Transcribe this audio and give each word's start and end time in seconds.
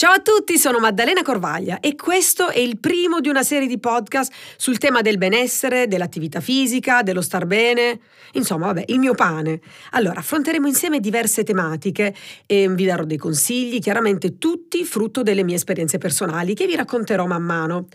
Ciao 0.00 0.12
a 0.12 0.20
tutti, 0.20 0.58
sono 0.58 0.78
Maddalena 0.78 1.22
Corvaglia 1.22 1.80
e 1.80 1.96
questo 1.96 2.50
è 2.50 2.60
il 2.60 2.78
primo 2.78 3.18
di 3.18 3.28
una 3.28 3.42
serie 3.42 3.66
di 3.66 3.80
podcast 3.80 4.32
sul 4.56 4.78
tema 4.78 5.02
del 5.02 5.18
benessere, 5.18 5.88
dell'attività 5.88 6.38
fisica, 6.38 7.02
dello 7.02 7.20
star 7.20 7.46
bene, 7.46 7.98
insomma, 8.34 8.66
vabbè, 8.66 8.84
il 8.86 9.00
mio 9.00 9.14
pane. 9.14 9.60
Allora, 9.90 10.20
affronteremo 10.20 10.68
insieme 10.68 11.00
diverse 11.00 11.42
tematiche 11.42 12.14
e 12.46 12.68
vi 12.68 12.84
darò 12.84 13.02
dei 13.02 13.16
consigli, 13.16 13.80
chiaramente 13.80 14.38
tutti 14.38 14.84
frutto 14.84 15.24
delle 15.24 15.42
mie 15.42 15.56
esperienze 15.56 15.98
personali 15.98 16.54
che 16.54 16.66
vi 16.66 16.76
racconterò 16.76 17.26
man 17.26 17.42
mano. 17.42 17.88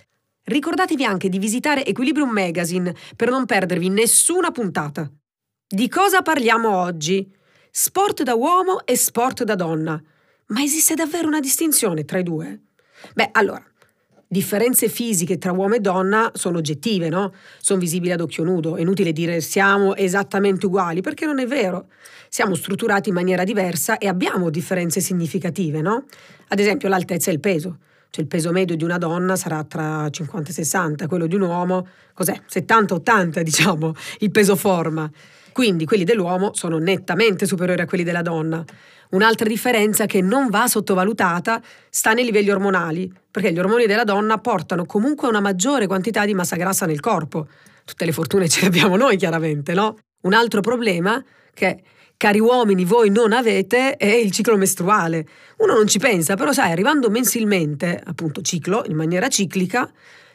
Ricordatevi 0.44 1.06
anche 1.06 1.30
di 1.30 1.40
visitare 1.40 1.86
Equilibrium 1.86 2.32
Magazine 2.32 2.94
per 3.16 3.30
non 3.30 3.46
perdervi 3.46 3.88
nessuna 3.88 4.52
puntata. 4.52 5.10
Di 5.66 5.88
cosa 5.88 6.22
parliamo 6.22 6.70
oggi? 6.70 7.34
Sport 7.72 8.24
da 8.24 8.36
uomo 8.36 8.86
e 8.86 8.98
sport 8.98 9.44
da 9.44 9.56
donna. 9.56 10.04
Ma 10.48 10.62
esiste 10.62 10.94
davvero 10.94 11.28
una 11.28 11.40
distinzione 11.40 12.04
tra 12.06 12.20
i 12.20 12.24
due? 12.24 12.60
Beh, 13.14 13.30
allora, 13.32 13.64
differenze 14.28 14.90
fisiche 14.90 15.38
tra 15.38 15.52
uomo 15.52 15.76
e 15.76 15.80
donna 15.80 16.32
sono 16.34 16.58
oggettive, 16.58 17.08
no? 17.10 17.34
Sono 17.60 17.80
visibili 17.80 18.12
ad 18.12 18.20
occhio 18.20 18.44
nudo. 18.44 18.76
È 18.76 18.82
inutile 18.82 19.14
dire 19.14 19.40
siamo 19.42 19.96
esattamente 19.96 20.66
uguali, 20.66 21.02
perché 21.02 21.26
non 21.26 21.40
è 21.40 21.48
vero. 21.48 21.88
Siamo 22.30 22.56
strutturati 22.56 23.10
in 23.10 23.16
maniera 23.16 23.44
diversa 23.44 23.98
e 23.98 24.08
abbiamo 24.08 24.50
differenze 24.50 25.00
significative, 25.00 25.82
no? 25.82 26.06
Ad 26.50 26.60
esempio 26.60 26.90
l'altezza 26.90 27.30
e 27.30 27.34
il 27.34 27.40
peso. 27.40 27.78
Cioè 28.10 28.22
il 28.22 28.30
peso 28.30 28.52
medio 28.52 28.76
di 28.76 28.84
una 28.84 28.98
donna 28.98 29.36
sarà 29.36 29.64
tra 29.64 30.08
50 30.10 30.50
e 30.50 30.54
60, 30.54 31.08
quello 31.08 31.26
di 31.26 31.36
un 31.36 31.42
uomo, 31.42 31.88
cos'è? 32.14 32.40
70-80, 32.48 33.42
diciamo, 33.42 33.94
il 34.20 34.30
peso 34.30 34.56
forma. 34.56 35.10
Quindi 35.54 35.86
quelli 35.86 36.04
dell'uomo 36.04 36.54
sono 36.54 36.80
nettamente 36.80 37.46
superiori 37.46 37.82
a 37.82 37.86
quelli 37.86 38.04
della 38.04 38.22
donna. 38.22 38.66
Un'altra 39.12 39.48
differenza 39.48 40.06
che 40.08 40.22
non 40.22 40.50
va 40.50 40.68
sottovalutata 40.68 41.62
sta 41.90 42.14
nei 42.14 42.26
livelli 42.26 42.50
ormonali, 42.50 43.10
perché 43.30 43.54
gli 43.54 43.60
ormoni 43.60 43.86
della 43.86 44.04
donna 44.04 44.40
portano 44.40 44.86
comunque 44.86 45.28
una 45.28 45.40
maggiore 45.40 45.88
quantità 45.88 46.26
di 46.26 46.34
massa 46.34 46.56
grassa 46.56 46.86
nel 46.86 47.00
corpo. 47.00 47.48
Tutte 47.86 48.06
le 48.06 48.12
fortune 48.12 48.50
ce 48.50 48.62
le 48.62 48.68
abbiamo 48.68 48.98
noi, 48.98 49.16
chiaramente, 49.16 49.74
no? 49.74 49.98
Un 50.24 50.34
altro 50.34 50.62
problema 50.62 51.24
che 51.54 51.84
cari 52.18 52.40
uomini, 52.40 52.86
voi 52.86 53.10
non 53.10 53.34
avete 53.34 53.98
è 53.98 54.08
il 54.08 54.32
ciclo 54.32 54.58
mestruale. 54.58 55.28
Uno 55.58 55.74
non 55.74 55.88
ci 55.88 56.00
pensa, 56.00 56.36
però 56.36 56.52
sai, 56.52 56.72
arrivando 56.72 57.10
mensilmente, 57.10 58.02
appunto 58.04 58.42
ciclo, 58.42 58.84
in 58.88 58.96
maniera 58.96 59.28
ciclica, 59.28 59.92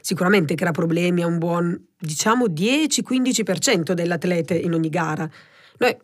sicuramente 0.08 0.54
crea 0.54 0.70
problemi 0.70 1.20
a 1.22 1.26
un 1.26 1.36
buon, 1.36 1.78
diciamo, 1.98 2.46
10-15% 2.46 3.92
delle 3.92 4.14
atlete 4.14 4.54
in 4.54 4.72
ogni 4.72 4.88
gara. 4.88 5.28
Noi 5.76 5.94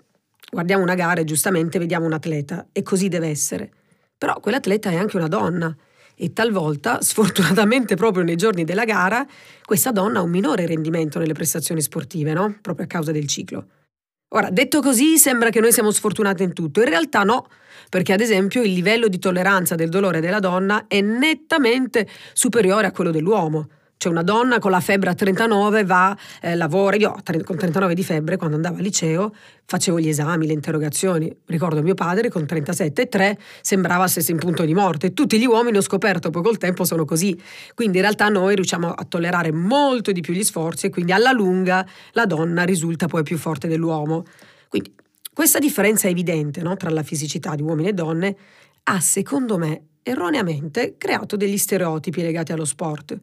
guardiamo 0.51 0.83
una 0.83 0.95
gara 0.95 1.23
e 1.23 1.25
giustamente 1.25 1.79
vediamo 1.79 2.05
un 2.05 2.13
atleta 2.13 2.67
e 2.71 2.83
così 2.83 3.09
deve 3.09 3.29
essere. 3.29 3.73
Però 4.19 4.39
quell'atleta 4.41 4.91
è 4.91 4.97
anche 4.97 5.17
una 5.17 5.27
donna 5.27 5.75
e 6.17 6.35
talvolta, 6.35 7.01
sfortunatamente 7.03 7.97
proprio 7.97 8.25
nei 8.25 8.37
giorni 8.37 8.65
della 8.65 8.85
gara, 8.85 9.27
questa 9.65 9.91
donna 9.91 10.19
ha 10.19 10.23
un 10.23 10.31
minore 10.31 10.67
rendimento 10.67 11.19
nelle 11.19 11.33
prestazioni 11.33 11.81
sportive, 11.81 12.35
no? 12.35 12.59
Proprio 12.61 12.85
a 12.85 12.89
causa 12.89 13.11
del 13.11 13.27
ciclo. 13.27 13.69
Ora, 14.35 14.51
detto 14.51 14.83
così, 14.83 15.17
sembra 15.17 15.49
che 15.49 15.61
noi 15.61 15.73
siamo 15.73 15.91
sfortunate 15.91 16.43
in 16.43 16.53
tutto. 16.53 16.81
In 16.81 16.91
realtà 16.91 17.23
no, 17.23 17.47
perché 17.89 18.13
ad 18.13 18.21
esempio 18.21 18.61
il 18.63 18.75
livello 18.75 19.09
di 19.09 19.19
tolleranza 19.19 19.77
del 19.77 19.89
dolore 19.89 20.21
della 20.21 20.41
donna 20.41 20.85
è 20.89 21.01
nettamente 21.01 22.07
superiore 22.35 22.87
a 22.87 22.93
quello 22.93 23.11
dell'uomo. 23.11 23.67
Cioè 23.97 24.13
una 24.13 24.23
donna 24.23 24.59
con 24.59 24.71
la 24.71 24.81
febbre 24.81 25.11
a 25.11 25.15
39 25.15 25.85
va, 25.85 26.17
eh, 26.41 26.55
lavora, 26.57 26.97
io 26.97 27.15
con 27.45 27.57
39 27.57 27.95
di 27.95 28.05
febbre 28.05 28.37
quando 28.37 28.57
andavo 28.57 28.77
al 28.77 28.83
liceo 28.83 29.33
facevo 29.67 29.99
gli 29.99 30.09
esami, 30.09 30.47
le 30.47 30.53
interrogazioni. 30.53 31.35
Ricordo 31.47 31.83
mio 31.83 31.95
padre 31.95 32.29
con 32.29 32.43
37,3 32.43 33.37
sembrava 33.63 34.07
stesse 34.07 34.33
in 34.33 34.39
punto 34.39 34.65
di 34.65 34.75
morte. 34.75 35.15
Tutti 35.15 35.39
gli 35.39 35.47
uomini 35.47 35.79
ho 35.79 35.81
scoperto 35.81 36.31
poi 36.31 36.43
col 36.43 36.59
tempo 36.59 36.85
sono 36.85 37.05
così. 37.05 37.41
Quindi 37.75 37.97
in 37.97 38.03
realtà 38.03 38.29
noi 38.29 38.55
riusciamo 38.55 38.91
a 38.91 39.05
tollerare 39.05 39.53
molto 39.53 40.13
di 40.13 40.21
più 40.21 40.35
gli 40.35 40.45
sforzi 40.45 40.87
e 40.87 40.91
quindi 40.91 41.13
alla 41.13 41.33
lunga 41.33 41.87
la 42.13 42.27
donna 42.27 42.65
risulta 42.65 43.07
poi 43.07 43.23
più 43.23 43.39
forte 43.39 43.69
dell'uomo. 43.69 44.25
Quindi 44.69 44.95
questa 45.33 45.59
differenza 45.59 46.09
evidente 46.09 46.63
no, 46.63 46.77
tra 46.77 46.91
la 46.91 47.03
fisicità 47.03 47.55
di 47.55 47.63
uomini 47.63 47.89
e 47.89 47.93
donne 47.93 48.37
ha 48.85 49.01
secondo 49.01 49.57
me 49.57 49.83
erroneamente 50.03 50.97
creato 50.99 51.37
degli 51.37 51.57
stereotipi 51.57 52.23
legati 52.23 52.53
allo 52.53 52.67
sport. 52.67 53.19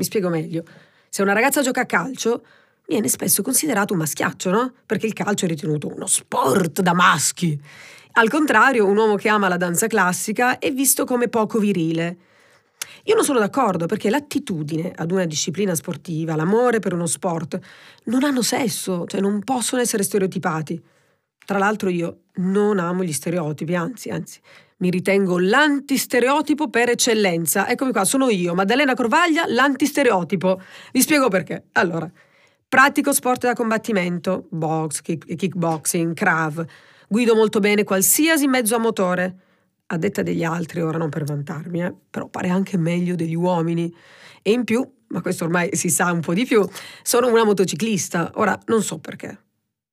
Mi 0.00 0.06
spiego 0.06 0.30
meglio. 0.30 0.64
Se 1.10 1.20
una 1.20 1.34
ragazza 1.34 1.60
gioca 1.60 1.82
a 1.82 1.84
calcio, 1.84 2.42
viene 2.86 3.06
spesso 3.08 3.42
considerato 3.42 3.92
un 3.92 3.98
maschiaccio, 3.98 4.50
no? 4.50 4.72
Perché 4.86 5.04
il 5.04 5.12
calcio 5.12 5.44
è 5.44 5.48
ritenuto 5.48 5.88
uno 5.94 6.06
sport 6.06 6.80
da 6.80 6.94
maschi. 6.94 7.60
Al 8.12 8.30
contrario, 8.30 8.86
un 8.86 8.96
uomo 8.96 9.16
che 9.16 9.28
ama 9.28 9.48
la 9.48 9.58
danza 9.58 9.88
classica 9.88 10.58
è 10.58 10.72
visto 10.72 11.04
come 11.04 11.28
poco 11.28 11.58
virile. 11.58 12.16
Io 13.04 13.14
non 13.14 13.24
sono 13.24 13.40
d'accordo 13.40 13.84
perché 13.84 14.08
l'attitudine 14.08 14.90
ad 14.96 15.10
una 15.10 15.26
disciplina 15.26 15.74
sportiva, 15.74 16.34
l'amore 16.34 16.78
per 16.78 16.94
uno 16.94 17.04
sport, 17.04 17.58
non 18.04 18.24
hanno 18.24 18.40
sesso, 18.40 19.04
cioè 19.06 19.20
non 19.20 19.40
possono 19.44 19.82
essere 19.82 20.02
stereotipati. 20.02 20.82
Tra 21.44 21.58
l'altro 21.58 21.88
io 21.88 22.22
non 22.34 22.78
amo 22.78 23.02
gli 23.02 23.12
stereotipi, 23.12 23.74
anzi, 23.74 24.08
anzi, 24.10 24.40
mi 24.80 24.90
ritengo 24.90 25.38
l'antistereotipo 25.38 26.70
per 26.70 26.90
eccellenza. 26.90 27.68
Eccomi 27.68 27.92
qua, 27.92 28.04
sono 28.04 28.30
io, 28.30 28.54
Maddalena 28.54 28.94
Corvaglia, 28.94 29.44
l'antistereotipo. 29.46 30.60
Vi 30.92 31.00
spiego 31.02 31.28
perché. 31.28 31.64
Allora, 31.72 32.10
pratico 32.66 33.12
sport 33.12 33.42
da 33.42 33.52
combattimento, 33.52 34.46
box, 34.50 35.02
kick, 35.02 35.34
kickboxing, 35.34 36.14
krav. 36.14 36.64
Guido 37.08 37.34
molto 37.34 37.60
bene 37.60 37.84
qualsiasi 37.84 38.46
mezzo 38.46 38.74
a 38.74 38.78
motore. 38.78 39.36
A 39.86 39.98
detta 39.98 40.22
degli 40.22 40.44
altri, 40.44 40.80
ora 40.80 40.96
non 40.96 41.08
per 41.08 41.24
vantarmi, 41.24 41.82
eh, 41.82 41.92
però 42.08 42.28
pare 42.28 42.48
anche 42.48 42.78
meglio 42.78 43.16
degli 43.16 43.34
uomini. 43.34 43.92
E 44.40 44.52
in 44.52 44.64
più, 44.64 44.88
ma 45.08 45.20
questo 45.20 45.44
ormai 45.44 45.74
si 45.76 45.90
sa 45.90 46.10
un 46.12 46.20
po' 46.20 46.32
di 46.32 46.46
più, 46.46 46.66
sono 47.02 47.28
una 47.28 47.44
motociclista. 47.44 48.30
Ora, 48.36 48.58
non 48.66 48.82
so 48.82 48.98
perché 48.98 49.49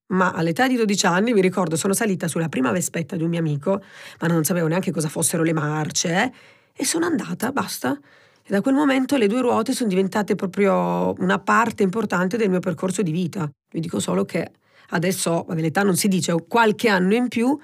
ma 0.08 0.32
all'età 0.32 0.68
di 0.68 0.76
12 0.76 1.06
anni 1.06 1.34
mi 1.34 1.42
ricordo 1.42 1.76
sono 1.76 1.94
salita 1.94 2.28
sulla 2.28 2.50
prima 2.50 2.72
vespetta 2.72 3.16
di 3.16 3.24
un 3.24 3.30
mio 3.30 3.40
amico, 3.40 3.82
ma 4.22 4.28
non 4.28 4.44
sapevo 4.44 4.68
neanche 4.68 4.92
cosa 4.92 5.10
fossero 5.10 5.44
le 5.44 5.54
marce, 5.54 6.24
eh? 6.24 6.32
e 6.74 6.86
sono 6.86 7.06
andata, 7.06 7.52
basta. 7.52 7.98
E 8.44 8.50
da 8.50 8.62
quel 8.62 8.76
momento 8.76 9.18
le 9.18 9.28
due 9.28 9.42
ruote 9.42 9.74
sono 9.74 9.90
diventate 9.90 10.36
proprio 10.36 11.14
una 11.18 11.40
parte 11.40 11.84
importante 11.84 12.38
del 12.38 12.50
mio 12.50 12.60
percorso 12.60 13.02
di 13.02 13.12
vita. 13.12 13.50
Vi 13.70 13.80
dico 13.80 14.00
solo 14.00 14.24
che 14.24 14.52
adesso, 14.90 15.44
vabbè, 15.48 15.60
l'età 15.60 15.84
non 15.84 15.98
si 15.98 16.08
dice, 16.08 16.32
ho 16.32 16.46
qualche 16.48 16.88
anno 16.88 17.14
in 17.14 17.28
più 17.28 17.58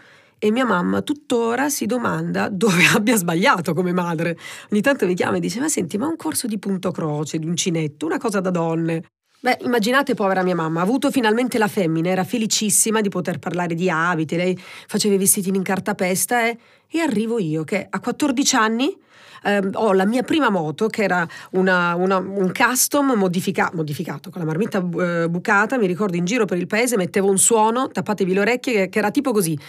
e 0.44 0.52
mia 0.52 0.66
mamma 0.66 1.02
tuttora 1.02 1.70
si 1.70 1.86
domanda 1.86 2.50
dove 2.50 2.84
abbia 2.94 3.16
sbagliato 3.16 3.74
come 3.74 3.94
madre. 3.94 4.38
Ogni 4.72 4.82
tanto 4.82 5.06
mi 5.06 5.14
chiama 5.14 5.38
e 5.38 5.40
dice: 5.40 5.62
Ma 5.62 5.70
senti, 5.70 5.98
ma 5.98 6.08
un 6.08 6.18
corso 6.18 6.48
di 6.48 6.60
punto 6.60 6.92
croce, 6.92 7.40
di 7.40 7.48
uncinetto, 7.48 8.06
una 8.06 8.18
cosa 8.18 8.42
da 8.42 8.50
donne. 8.50 9.04
Beh, 9.44 9.58
immaginate 9.64 10.14
povera 10.14 10.42
mia 10.42 10.56
mamma, 10.56 10.80
ha 10.80 10.84
avuto 10.84 11.12
finalmente 11.12 11.58
la 11.58 11.68
femmina, 11.68 12.08
era 12.08 12.24
felicissima 12.24 13.02
di 13.02 13.10
poter 13.10 13.40
parlare 13.40 13.76
di 13.76 13.90
abiti, 13.90 14.38
lei 14.38 14.58
faceva 14.88 15.16
i 15.16 15.18
vestitini 15.18 15.58
in 15.58 15.64
cartapesta 15.64 16.48
eh? 16.48 16.58
e 16.88 17.00
arrivo 17.02 17.40
io 17.40 17.66
che 17.66 17.86
a 17.90 18.00
14 18.00 18.56
anni 18.56 18.98
eh, 19.44 19.62
ho 19.74 19.92
la 19.92 20.06
mia 20.06 20.24
prima 20.24 20.50
moto 20.50 20.88
che 20.88 21.04
era 21.04 21.28
una, 21.52 21.94
una, 21.96 22.20
un 22.20 22.54
custom 22.54 23.16
modifica, 23.18 23.70
modificato 23.74 24.30
con 24.30 24.40
la 24.40 24.48
marmitta 24.48 24.78
eh, 24.78 25.28
bucata, 25.30 25.78
mi 25.78 25.88
ricordo 25.88 26.16
in 26.16 26.24
giro 26.24 26.46
per 26.46 26.58
il 26.58 26.68
paese 26.68 26.96
mettevo 26.96 27.30
un 27.30 27.38
suono, 27.38 27.90
tappatevi 27.90 28.34
le 28.34 28.40
orecchie, 28.40 28.88
che 28.88 28.98
era 28.98 29.12
tipo 29.12 29.34
così 29.34 29.60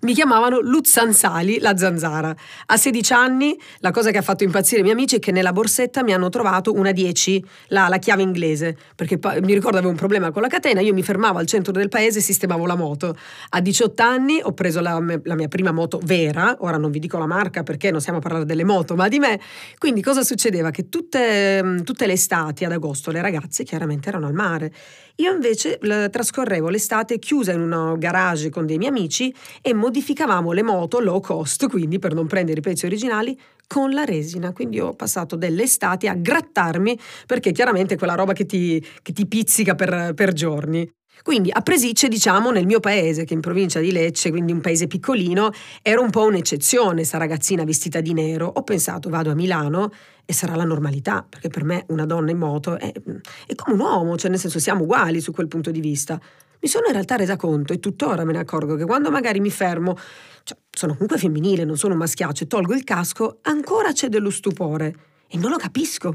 mi 0.00 0.14
chiamavano 0.14 0.60
Luzzanzali 0.60 1.58
la 1.58 1.76
zanzara. 1.76 2.34
A 2.66 2.76
16 2.76 3.12
anni 3.12 3.58
la 3.78 3.90
cosa 3.90 4.10
che 4.10 4.18
ha 4.18 4.22
fatto 4.22 4.44
impazzire 4.44 4.80
i 4.80 4.82
miei 4.82 4.94
amici 4.94 5.16
è 5.16 5.18
che 5.18 5.32
nella 5.32 5.52
borsetta 5.52 6.02
mi 6.02 6.12
hanno 6.12 6.28
trovato 6.28 6.72
una 6.72 6.92
10, 6.92 7.44
la, 7.68 7.88
la 7.88 7.98
chiave 7.98 8.22
inglese, 8.22 8.76
perché 8.94 9.18
mi 9.42 9.52
ricordo 9.52 9.76
avevo 9.76 9.90
un 9.90 9.96
problema 9.96 10.30
con 10.30 10.42
la 10.42 10.48
catena, 10.48 10.80
io 10.80 10.94
mi 10.94 11.02
fermavo 11.02 11.38
al 11.38 11.46
centro 11.46 11.72
del 11.72 11.88
paese 11.88 12.20
e 12.20 12.22
sistemavo 12.22 12.66
la 12.66 12.76
moto. 12.76 13.16
A 13.50 13.60
18 13.60 14.02
anni 14.02 14.40
ho 14.42 14.52
preso 14.52 14.80
la, 14.80 15.02
la 15.24 15.34
mia 15.34 15.48
prima 15.48 15.72
moto 15.72 16.00
vera, 16.02 16.56
ora 16.60 16.76
non 16.76 16.90
vi 16.90 16.98
dico 16.98 17.18
la 17.18 17.26
marca 17.26 17.62
perché 17.62 17.90
non 17.90 18.00
stiamo 18.00 18.18
a 18.18 18.22
parlare 18.22 18.44
delle 18.44 18.64
moto, 18.64 18.94
ma 18.94 19.08
di 19.08 19.18
me. 19.18 19.38
Quindi 19.78 20.02
cosa 20.02 20.22
succedeva? 20.22 20.70
Che 20.70 20.88
tutte, 20.88 21.82
tutte 21.84 22.06
le 22.06 22.14
estati 22.14 22.64
ad 22.64 22.72
agosto 22.72 23.10
le 23.10 23.20
ragazze 23.20 23.64
chiaramente 23.64 24.08
erano 24.08 24.26
al 24.26 24.34
mare. 24.34 24.72
Io 25.16 25.32
invece 25.32 25.78
trascorrevo 25.78 26.70
l'estate 26.70 27.18
chiusa 27.18 27.52
in 27.52 27.60
un 27.60 27.98
garage 27.98 28.48
con 28.48 28.64
dei 28.64 28.78
miei 28.78 28.90
amici 28.90 29.34
e 29.60 29.74
modificavamo 29.90 30.52
le 30.52 30.62
moto 30.62 31.00
low 31.00 31.20
cost, 31.20 31.68
quindi 31.68 31.98
per 31.98 32.14
non 32.14 32.28
prendere 32.28 32.60
i 32.60 32.62
pezzi 32.62 32.86
originali, 32.86 33.36
con 33.66 33.90
la 33.90 34.04
resina. 34.04 34.52
Quindi 34.52 34.78
ho 34.78 34.94
passato 34.94 35.34
delle 35.34 35.64
estati 35.64 36.06
a 36.06 36.14
grattarmi 36.14 36.96
perché 37.26 37.50
chiaramente 37.50 37.94
è 37.94 37.98
quella 37.98 38.14
roba 38.14 38.32
che 38.32 38.46
ti, 38.46 38.84
che 39.02 39.12
ti 39.12 39.26
pizzica 39.26 39.74
per, 39.74 40.12
per 40.14 40.32
giorni. 40.32 40.88
Quindi 41.22 41.50
a 41.52 41.60
Presicce, 41.60 42.08
diciamo, 42.08 42.50
nel 42.50 42.66
mio 42.66 42.80
paese, 42.80 43.24
che 43.24 43.32
è 43.32 43.34
in 43.34 43.42
provincia 43.42 43.80
di 43.80 43.90
Lecce, 43.90 44.30
quindi 44.30 44.52
un 44.52 44.60
paese 44.60 44.86
piccolino, 44.86 45.50
era 45.82 46.00
un 46.00 46.08
po' 46.08 46.24
un'eccezione 46.24 47.04
sta 47.04 47.18
ragazzina 47.18 47.64
vestita 47.64 48.00
di 48.00 48.14
nero. 48.14 48.46
Ho 48.46 48.62
pensato, 48.62 49.10
vado 49.10 49.30
a 49.30 49.34
Milano 49.34 49.90
e 50.24 50.32
sarà 50.32 50.54
la 50.54 50.64
normalità, 50.64 51.26
perché 51.28 51.48
per 51.48 51.64
me 51.64 51.84
una 51.88 52.06
donna 52.06 52.30
in 52.30 52.38
moto 52.38 52.78
è, 52.78 52.92
è 52.92 53.54
come 53.56 53.74
un 53.74 53.80
uomo, 53.80 54.16
cioè 54.16 54.30
nel 54.30 54.38
senso 54.38 54.60
siamo 54.60 54.84
uguali 54.84 55.20
su 55.20 55.32
quel 55.32 55.48
punto 55.48 55.72
di 55.72 55.80
vista. 55.80 56.18
Mi 56.60 56.68
sono 56.68 56.86
in 56.86 56.92
realtà 56.92 57.16
resa 57.16 57.36
conto, 57.36 57.72
e 57.72 57.80
tuttora 57.80 58.24
me 58.24 58.32
ne 58.32 58.38
accorgo, 58.38 58.76
che 58.76 58.84
quando 58.84 59.10
magari 59.10 59.40
mi 59.40 59.50
fermo, 59.50 59.96
cioè, 60.42 60.58
sono 60.70 60.92
comunque 60.92 61.18
femminile, 61.18 61.64
non 61.64 61.76
sono 61.76 61.94
maschiaccio, 61.94 62.44
e 62.44 62.46
tolgo 62.46 62.74
il 62.74 62.84
casco, 62.84 63.38
ancora 63.42 63.92
c'è 63.92 64.08
dello 64.08 64.30
stupore. 64.30 64.94
E 65.26 65.38
non 65.38 65.50
lo 65.50 65.56
capisco. 65.56 66.08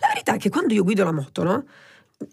La 0.00 0.08
verità 0.08 0.34
è 0.34 0.38
che 0.38 0.48
quando 0.48 0.74
io 0.74 0.82
guido 0.82 1.04
la 1.04 1.12
moto, 1.12 1.42
no? 1.44 1.64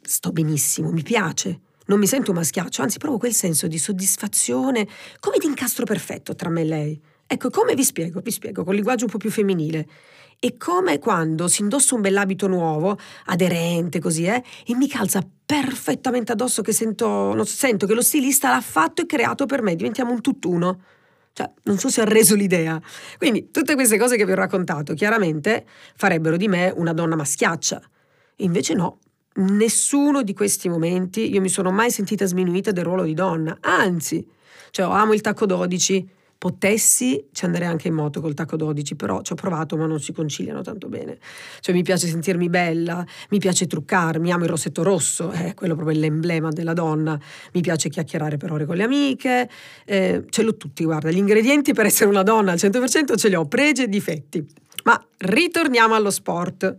Sto 0.02 0.32
benissimo, 0.32 0.90
mi 0.92 1.04
piace. 1.04 1.60
Non 1.88 2.00
mi 2.00 2.08
sento 2.08 2.34
maschiaccio, 2.34 2.82
anzi 2.82 2.98
provo 2.98 3.20
quel 3.20 3.34
senso 3.34 3.68
di 3.68 3.78
soddisfazione, 3.78 4.88
come 5.20 5.38
di 5.38 5.46
incastro 5.46 5.86
perfetto 5.86 6.34
tra 6.34 6.50
me 6.50 6.62
e 6.62 6.66
lei. 6.66 7.02
Ecco, 7.36 7.50
come 7.50 7.76
vi 7.76 7.84
spiego? 7.84 8.22
Vi 8.22 8.32
spiego 8.32 8.64
con 8.64 8.74
linguaggio 8.74 9.04
un 9.04 9.12
po' 9.12 9.18
più 9.18 9.30
femminile. 9.30 9.86
È 10.40 10.56
come 10.56 11.00
quando 11.00 11.50
si 11.50 11.64
indossa 11.64 11.94
un 11.94 12.00
bell'abito 12.00 12.48
nuovo, 12.48 12.98
aderente 13.26 14.00
così, 14.00 14.24
eh, 14.24 14.42
e 14.66 14.74
mi 14.74 14.88
calza 14.88 15.22
perfettamente 15.46 16.32
addosso 16.32 16.62
che 16.62 16.72
sento, 16.72 17.44
sento 17.44 17.88
che 17.88 17.94
lo 17.94 18.02
stilista 18.02 18.52
l'ha 18.52 18.62
fatto 18.62 19.02
e 19.02 19.06
creato 19.06 19.46
per 19.48 19.62
me, 19.62 19.76
diventiamo 19.76 20.14
un 20.14 20.22
tutt'uno. 20.22 20.82
Cioè, 21.34 21.52
non 21.64 21.78
so 21.78 21.90
se 21.90 22.00
ha 22.00 22.06
reso 22.06 22.36
l'idea. 22.36 22.82
Quindi, 23.18 23.52
tutte 23.52 23.76
queste 23.76 23.98
cose 23.98 24.16
che 24.16 24.26
vi 24.26 24.32
ho 24.32 24.36
raccontato, 24.36 24.94
chiaramente 24.94 25.66
farebbero 25.96 26.38
di 26.38 26.48
me 26.48 26.72
una 26.74 26.94
donna 26.94 27.18
maschiaccia. 27.18 27.82
Invece 28.38 28.74
no, 28.76 29.00
nessuno 29.34 30.24
di 30.24 30.34
questi 30.34 30.70
momenti 30.70 31.30
io 31.30 31.42
mi 31.42 31.50
sono 31.50 31.70
mai 31.70 31.92
sentita 31.92 32.26
sminuita 32.26 32.72
del 32.72 32.86
ruolo 32.86 33.04
di 33.04 33.14
donna. 33.14 33.58
Anzi, 33.60 34.26
cioè, 34.72 34.86
amo 34.86 35.14
il 35.14 35.20
tacco 35.20 35.46
12, 35.46 36.15
potessi 36.38 37.26
ci 37.32 37.46
andrei 37.46 37.68
anche 37.68 37.88
in 37.88 37.94
moto 37.94 38.22
col 38.22 38.34
tacco 38.34 38.56
12, 38.56 38.96
però 38.96 39.22
ci 39.22 39.34
ho 39.34 39.36
provato 39.36 39.78
ma 39.78 39.86
non 39.86 40.00
si 40.00 40.14
conciliano 40.14 40.62
tanto 40.62 40.88
bene. 40.88 41.18
Cioè 41.60 41.74
mi 41.74 41.84
piace 41.84 42.08
sentirmi 42.08 42.50
bella, 42.50 43.06
mi 43.30 43.40
piace 43.40 43.68
truccarmi, 43.68 44.32
amo 44.32 44.44
il 44.44 44.50
rossetto 44.50 44.84
rosso, 44.84 45.32
è 45.32 45.48
eh, 45.48 45.54
quello 45.54 45.76
proprio 45.76 45.98
l'emblema 45.98 46.50
della 46.50 46.74
donna, 46.74 47.20
mi 47.54 47.62
piace 47.62 47.90
chiacchierare 47.90 48.38
per 48.38 48.52
ore 48.52 48.66
con 48.66 48.76
le 48.76 48.84
amiche, 48.84 49.50
eh, 49.86 50.26
ce 50.30 50.44
l'ho 50.44 50.56
tutti, 50.56 50.84
guarda, 50.84 51.10
gli 51.10 51.18
ingredienti 51.18 51.74
per 51.74 51.86
essere 51.86 52.10
una 52.10 52.24
donna 52.24 52.52
al 52.52 52.58
100% 52.58 53.16
ce 53.16 53.30
li 53.30 53.36
ho, 53.36 53.46
pregi 53.46 53.84
e 53.84 53.88
difetti. 53.88 54.46
Ma 54.84 55.04
ritorniamo 55.18 55.96
allo 55.96 56.12
sport. 56.12 56.78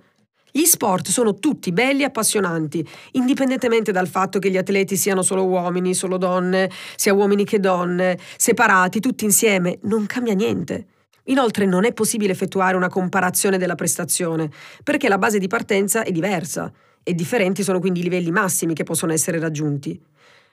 Gli 0.57 0.65
sport 0.65 1.09
sono 1.09 1.35
tutti 1.35 1.71
belli 1.71 2.01
e 2.01 2.07
appassionanti, 2.07 2.83
indipendentemente 3.13 3.93
dal 3.93 4.09
fatto 4.09 4.39
che 4.39 4.51
gli 4.51 4.57
atleti 4.57 4.97
siano 4.97 5.21
solo 5.21 5.45
uomini, 5.45 5.93
solo 5.93 6.17
donne, 6.17 6.71
sia 6.97 7.13
uomini 7.13 7.45
che 7.45 7.61
donne, 7.61 8.19
separati, 8.39 8.99
tutti 8.99 9.27
insieme, 9.27 9.81
non 9.83 10.07
cambia 10.07 10.33
niente. 10.33 10.87
Inoltre 11.25 11.67
non 11.67 11.85
è 11.85 11.93
possibile 11.93 12.33
effettuare 12.33 12.75
una 12.75 12.89
comparazione 12.89 13.59
della 13.59 13.75
prestazione, 13.75 14.51
perché 14.83 15.09
la 15.09 15.19
base 15.19 15.39
di 15.39 15.47
partenza 15.47 16.05
è 16.05 16.11
diversa 16.11 16.73
e 17.03 17.13
differenti 17.13 17.63
sono 17.63 17.79
quindi 17.79 18.01
i 18.01 18.05
livelli 18.05 18.31
massimi 18.31 18.73
che 18.73 18.85
possono 18.85 19.13
essere 19.13 19.39
raggiunti. 19.39 20.01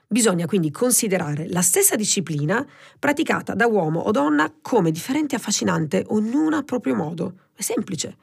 Bisogna 0.06 0.44
quindi 0.44 0.70
considerare 0.70 1.48
la 1.48 1.62
stessa 1.62 1.96
disciplina 1.96 2.62
praticata 2.98 3.54
da 3.54 3.66
uomo 3.66 4.00
o 4.00 4.10
donna 4.10 4.52
come 4.60 4.90
differente 4.90 5.34
e 5.34 5.38
affascinante, 5.38 6.04
ognuna 6.08 6.58
a 6.58 6.62
proprio 6.62 6.94
modo. 6.94 7.36
È 7.54 7.62
semplice. 7.62 8.18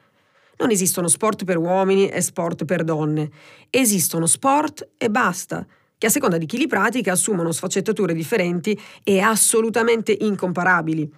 Non 0.58 0.70
esistono 0.70 1.08
sport 1.08 1.44
per 1.44 1.56
uomini 1.56 2.08
e 2.08 2.20
sport 2.20 2.64
per 2.64 2.84
donne. 2.84 3.30
Esistono 3.70 4.26
sport 4.26 4.90
e 4.96 5.10
basta, 5.10 5.66
che 5.98 6.06
a 6.06 6.10
seconda 6.10 6.38
di 6.38 6.46
chi 6.46 6.58
li 6.58 6.66
pratica 6.66 7.12
assumono 7.12 7.52
sfaccettature 7.52 8.14
differenti 8.14 8.78
e 9.02 9.20
assolutamente 9.20 10.16
incomparabili. 10.18 11.10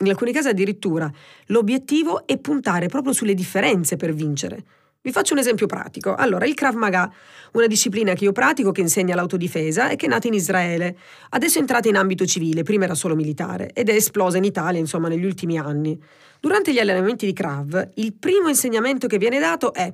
In 0.00 0.08
alcuni 0.08 0.32
casi 0.32 0.48
addirittura 0.48 1.10
l'obiettivo 1.46 2.26
è 2.26 2.38
puntare 2.38 2.88
proprio 2.88 3.12
sulle 3.12 3.34
differenze 3.34 3.96
per 3.96 4.12
vincere. 4.12 4.64
Vi 5.04 5.12
faccio 5.12 5.34
un 5.34 5.40
esempio 5.40 5.66
pratico. 5.66 6.14
Allora, 6.14 6.46
il 6.46 6.54
Krav 6.54 6.76
Maga, 6.76 7.12
una 7.52 7.66
disciplina 7.66 8.14
che 8.14 8.24
io 8.24 8.32
pratico 8.32 8.72
che 8.72 8.80
insegna 8.80 9.14
l'autodifesa 9.14 9.90
e 9.90 9.96
che 9.96 10.06
è 10.06 10.08
nata 10.08 10.28
in 10.28 10.32
Israele. 10.32 10.96
Adesso 11.28 11.58
è 11.58 11.60
entrata 11.60 11.88
in 11.88 11.96
ambito 11.96 12.24
civile, 12.24 12.62
prima 12.62 12.84
era 12.84 12.94
solo 12.94 13.14
militare, 13.14 13.68
ed 13.74 13.90
è 13.90 13.92
esplosa 13.92 14.38
in 14.38 14.44
Italia, 14.44 14.80
insomma, 14.80 15.08
negli 15.08 15.26
ultimi 15.26 15.58
anni. 15.58 16.02
Durante 16.40 16.72
gli 16.72 16.78
allenamenti 16.78 17.26
di 17.26 17.34
Krav, 17.34 17.90
il 17.96 18.14
primo 18.14 18.48
insegnamento 18.48 19.06
che 19.06 19.18
viene 19.18 19.38
dato 19.38 19.74
è 19.74 19.92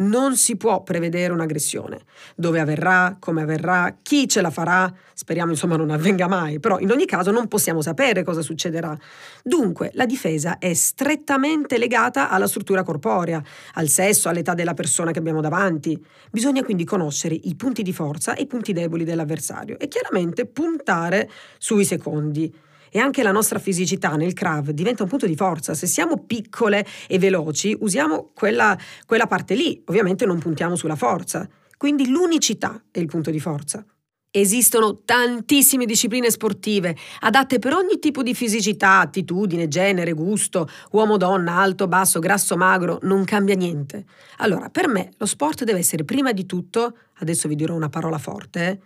non 0.00 0.36
si 0.36 0.56
può 0.56 0.82
prevedere 0.82 1.32
un'aggressione. 1.32 2.00
Dove 2.34 2.60
avverrà, 2.60 3.16
come 3.18 3.42
avverrà, 3.42 3.96
chi 4.02 4.28
ce 4.28 4.40
la 4.40 4.50
farà, 4.50 4.92
speriamo 5.14 5.50
insomma 5.50 5.76
non 5.76 5.90
avvenga 5.90 6.28
mai, 6.28 6.60
però 6.60 6.78
in 6.78 6.90
ogni 6.90 7.06
caso 7.06 7.30
non 7.30 7.48
possiamo 7.48 7.82
sapere 7.82 8.22
cosa 8.22 8.42
succederà. 8.42 8.96
Dunque, 9.42 9.90
la 9.94 10.06
difesa 10.06 10.58
è 10.58 10.72
strettamente 10.74 11.78
legata 11.78 12.30
alla 12.30 12.46
struttura 12.46 12.82
corporea, 12.82 13.42
al 13.74 13.88
sesso, 13.88 14.28
all'età 14.28 14.54
della 14.54 14.74
persona 14.74 15.10
che 15.10 15.18
abbiamo 15.18 15.40
davanti. 15.40 16.02
Bisogna 16.30 16.62
quindi 16.62 16.84
conoscere 16.84 17.34
i 17.34 17.54
punti 17.54 17.82
di 17.82 17.92
forza 17.92 18.34
e 18.34 18.42
i 18.42 18.46
punti 18.46 18.72
deboli 18.72 19.04
dell'avversario 19.04 19.78
e 19.78 19.88
chiaramente 19.88 20.46
puntare 20.46 21.30
sui 21.58 21.84
secondi 21.84 22.52
e 22.90 22.98
anche 22.98 23.22
la 23.22 23.32
nostra 23.32 23.58
fisicità 23.58 24.16
nel 24.16 24.32
CRAV 24.32 24.70
diventa 24.70 25.02
un 25.02 25.08
punto 25.08 25.26
di 25.26 25.36
forza. 25.36 25.74
Se 25.74 25.86
siamo 25.86 26.24
piccole 26.24 26.86
e 27.06 27.18
veloci, 27.18 27.76
usiamo 27.80 28.30
quella, 28.34 28.76
quella 29.06 29.26
parte 29.26 29.54
lì, 29.54 29.82
ovviamente 29.86 30.26
non 30.26 30.38
puntiamo 30.38 30.76
sulla 30.76 30.96
forza. 30.96 31.48
Quindi 31.76 32.08
l'unicità 32.08 32.82
è 32.90 32.98
il 32.98 33.06
punto 33.06 33.30
di 33.30 33.40
forza. 33.40 33.84
Esistono 34.32 35.00
tantissime 35.04 35.86
discipline 35.86 36.30
sportive, 36.30 36.96
adatte 37.20 37.58
per 37.58 37.72
ogni 37.72 37.98
tipo 37.98 38.22
di 38.22 38.32
fisicità, 38.32 39.00
attitudine, 39.00 39.66
genere, 39.66 40.12
gusto, 40.12 40.68
uomo, 40.92 41.16
donna, 41.16 41.56
alto, 41.56 41.88
basso, 41.88 42.20
grasso, 42.20 42.56
magro, 42.56 42.98
non 43.02 43.24
cambia 43.24 43.56
niente. 43.56 44.04
Allora, 44.36 44.68
per 44.68 44.86
me 44.86 45.10
lo 45.16 45.26
sport 45.26 45.64
deve 45.64 45.80
essere 45.80 46.04
prima 46.04 46.30
di 46.30 46.46
tutto, 46.46 46.96
adesso 47.18 47.48
vi 47.48 47.56
dirò 47.56 47.74
una 47.74 47.88
parola 47.88 48.18
forte, 48.18 48.68
eh, 48.68 48.78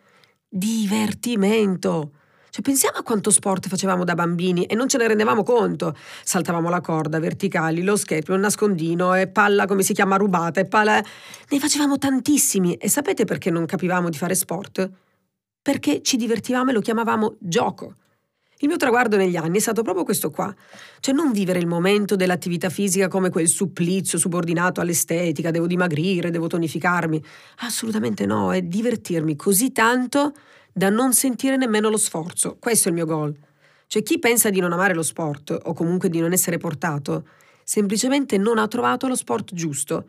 divertimento. 0.49 2.13
Cioè, 2.55 2.63
pensiamo 2.63 2.99
a 2.99 3.03
quanto 3.03 3.33
sport 3.33 3.67
facevamo 3.67 4.05
da 4.05 4.15
bambini 4.15 4.63
e 4.67 4.77
non 4.77 4.89
ce 4.89 4.97
ne 4.97 5.09
rendevamo 5.09 5.43
conto. 5.43 5.93
Saltavamo 6.23 6.69
la 6.69 6.81
corda, 6.81 7.19
verticali, 7.19 7.83
lo 7.83 7.97
skate, 7.97 8.31
un 8.31 8.39
nascondino 8.39 9.13
e 9.17 9.27
palla, 9.27 9.67
come 9.67 9.83
si 9.83 9.93
chiama, 9.93 10.15
rubata 10.15 10.61
e 10.61 10.65
palla. 10.65 11.03
Ne 11.49 11.59
facevamo 11.59 11.99
tantissimi. 11.99 12.75
E 12.75 12.89
sapete 12.89 13.25
perché 13.25 13.51
non 13.51 13.67
capivamo 13.67 14.09
di 14.09 14.17
fare 14.17 14.37
sport? 14.37 14.89
Perché 15.63 16.01
ci 16.03 16.17
divertivamo 16.17 16.71
e 16.71 16.75
lo 16.75 16.81
chiamavamo 16.81 17.39
gioco. 17.41 17.95
Il 18.59 18.69
mio 18.69 18.77
traguardo 18.77 19.17
negli 19.17 19.35
anni 19.35 19.57
è 19.57 19.61
stato 19.61 19.83
proprio 19.83 20.05
questo 20.05 20.31
qua, 20.31 20.55
cioè 21.01 21.13
non 21.13 21.33
vivere 21.33 21.59
il 21.59 21.67
momento 21.67 22.15
dell'attività 22.15 22.69
fisica 22.69 23.09
come 23.09 23.31
quel 23.31 23.49
supplizio 23.49 24.17
subordinato 24.17 24.81
all'estetica, 24.81 25.51
devo 25.51 25.67
dimagrire, 25.67 26.31
devo 26.31 26.47
tonificarmi. 26.47 27.21
Assolutamente 27.63 28.27
no, 28.27 28.53
è 28.53 28.63
divertirmi 28.63 29.35
così 29.35 29.73
tanto 29.73 30.35
da 30.75 30.91
non 30.91 31.15
sentire 31.15 31.57
nemmeno 31.57 31.89
lo 31.89 31.97
sforzo. 31.97 32.57
Questo 32.59 32.89
è 32.89 32.91
il 32.91 32.97
mio 32.97 33.07
goal. 33.07 33.35
Cioè 33.87 34.03
chi 34.03 34.19
pensa 34.19 34.51
di 34.51 34.59
non 34.59 34.73
amare 34.73 34.93
lo 34.93 35.05
sport 35.05 35.57
o 35.63 35.73
comunque 35.73 36.09
di 36.09 36.19
non 36.19 36.33
essere 36.33 36.59
portato, 36.59 37.29
semplicemente 37.63 38.37
non 38.39 38.59
ha 38.59 38.67
trovato 38.67 39.07
lo 39.07 39.15
sport 39.15 39.55
giusto. 39.55 40.09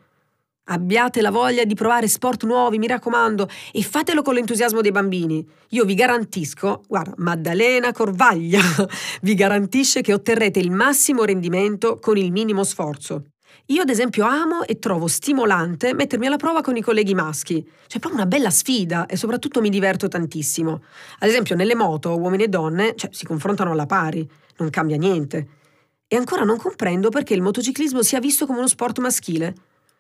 Abbiate 0.68 1.22
la 1.22 1.30
voglia 1.30 1.64
di 1.66 1.76
provare 1.76 2.08
sport 2.08 2.44
nuovi, 2.46 2.80
mi 2.80 2.88
raccomando, 2.88 3.48
e 3.72 3.84
fatelo 3.84 4.24
con 4.24 4.34
l'entusiasmo 4.34 4.82
dei 4.82 4.90
bambini. 4.90 5.48
Io 5.70 5.86
vi 5.86 5.94
garantisco, 5.94 6.82
guarda, 6.88 7.14
Maddalena 7.18 7.92
Corvaglia 7.92 8.62
vi 9.22 9.36
garantisce 9.36 10.02
che 10.02 10.14
otterrete 10.14 10.58
il 10.58 10.72
massimo 10.72 11.24
rendimento 11.24 12.00
con 12.00 12.18
il 12.18 12.32
minimo 12.32 12.64
sforzo. 12.64 13.26
Io 13.68 13.82
ad 13.82 13.90
esempio 13.90 14.26
amo 14.26 14.64
e 14.64 14.80
trovo 14.80 15.08
stimolante 15.08 15.94
mettermi 15.94 16.28
alla 16.28 16.38
prova 16.38 16.62
con 16.62 16.76
i 16.76 16.82
colleghi 16.82 17.14
maschi. 17.14 17.64
C'è 17.88 18.00
proprio 18.00 18.22
una 18.22 18.26
bella 18.26 18.50
sfida 18.50 19.06
e 19.06 19.16
soprattutto 19.16 19.62
mi 19.62 19.70
diverto 19.70 20.08
tantissimo. 20.08 20.84
Ad 21.20 21.30
esempio 21.30 21.56
nelle 21.56 21.76
moto 21.76 22.18
uomini 22.18 22.44
e 22.44 22.48
donne 22.48 22.94
cioè, 22.96 23.10
si 23.12 23.26
confrontano 23.26 23.72
alla 23.72 23.86
pari, 23.86 24.28
non 24.58 24.70
cambia 24.70 24.98
niente. 24.98 25.48
E 26.08 26.16
ancora 26.16 26.44
non 26.44 26.58
comprendo 26.58 27.10
perché 27.10 27.34
il 27.34 27.42
motociclismo 27.42 28.02
sia 28.04 28.20
visto 28.20 28.46
come 28.46 28.60
uno 28.60 28.68
sport 28.68 29.00
maschile. 29.00 29.56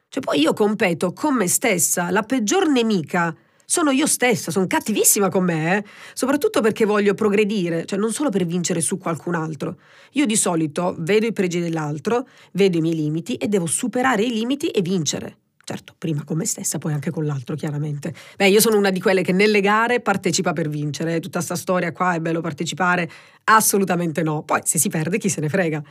Cioè 0.08 0.22
poi 0.22 0.40
io 0.40 0.54
competo 0.54 1.14
con 1.14 1.36
me 1.36 1.48
stessa, 1.48 2.12
la 2.12 2.22
peggior 2.22 2.68
nemica 2.68 3.36
sono 3.66 3.92
io 3.92 4.08
stessa, 4.08 4.52
sono 4.52 4.68
cattivissima 4.68 5.30
con 5.30 5.44
me, 5.44 5.78
eh? 5.78 5.84
soprattutto 6.14 6.62
perché 6.62 6.86
voglio 6.86 7.14
progredire, 7.14 7.86
cioè 7.86 8.00
non 8.00 8.12
solo 8.12 8.30
per 8.30 8.46
vincere 8.46 8.82
su 8.82 8.98
qualcun 8.98 9.36
altro. 9.36 9.78
Io 10.14 10.26
di 10.26 10.36
solito 10.36 10.96
vedo 11.00 11.26
i 11.26 11.34
pregi 11.34 11.60
dell'altro, 11.60 12.28
vedo 12.54 12.78
i 12.78 12.82
miei 12.82 12.96
limiti 12.96 13.36
e 13.36 13.48
devo 13.48 13.66
superare 13.66 14.24
i 14.24 14.32
limiti 14.32 14.68
e 14.68 14.82
vincere. 14.82 15.38
Certo, 15.68 15.96
prima 15.98 16.24
con 16.24 16.38
me 16.38 16.46
stessa, 16.46 16.78
poi 16.78 16.94
anche 16.94 17.10
con 17.10 17.26
l'altro, 17.26 17.56
chiaramente. 17.56 18.14
Beh, 18.38 18.50
io 18.50 18.60
sono 18.60 18.78
una 18.78 18.92
di 18.92 19.02
quelle 19.02 19.24
che 19.24 19.32
nelle 19.32 19.62
gare 19.62 20.00
partecipa 20.00 20.54
per 20.54 20.70
vincere. 20.70 21.20
Tutta 21.20 21.42
sta 21.42 21.56
storia 21.56 21.92
qua 21.92 22.14
è 22.14 22.20
bello 22.20 22.40
partecipare? 22.40 23.10
Assolutamente 23.46 24.22
no. 24.22 24.44
Poi, 24.44 24.62
se 24.64 24.78
si 24.78 24.90
perde, 24.90 25.18
chi 25.18 25.28
se 25.28 25.42
ne 25.42 25.50
frega. 25.50 25.82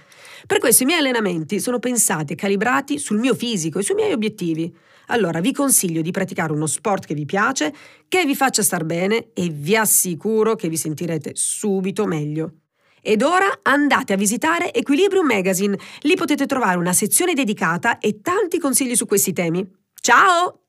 Per 0.47 0.59
questo 0.59 0.85
i 0.85 0.87
miei 0.87 1.01
allenamenti 1.01 1.59
sono 1.59 1.81
pensati 1.81 2.35
e 2.35 2.37
calibrati 2.37 3.01
sul 3.01 3.19
mio 3.19 3.35
fisico 3.35 3.81
e 3.81 3.83
sui 3.83 3.97
miei 3.97 4.13
obiettivi. 4.13 4.73
Allora 5.07 5.41
vi 5.41 5.53
consiglio 5.53 6.03
di 6.03 6.13
praticare 6.13 6.53
uno 6.53 6.67
sport 6.69 7.05
che 7.07 7.15
vi 7.15 7.25
piace, 7.25 7.75
che 8.07 8.25
vi 8.25 8.37
faccia 8.37 8.63
star 8.63 8.85
bene 8.85 9.31
e 9.35 9.49
vi 9.49 9.75
assicuro 9.75 10.55
che 10.55 10.69
vi 10.69 10.77
sentirete 10.77 11.33
subito 11.35 12.07
meglio. 12.07 12.64
Ed 13.07 13.21
ora 13.21 13.59
andate 13.61 14.15
a 14.15 14.17
visitare 14.17 14.73
Equilibrium 14.73 15.27
Magazine, 15.27 15.79
lì 16.01 16.17
potete 16.17 16.47
trovare 16.47 16.79
una 16.79 16.95
sezione 16.95 17.35
dedicata 17.35 17.99
e 17.99 18.23
tanti 18.23 18.59
consigli 18.59 18.97
su 18.97 19.05
questi 19.05 19.35
temi. 19.35 19.71
Ciao! 20.01 20.64